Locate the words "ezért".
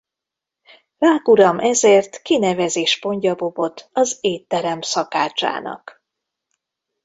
1.59-2.21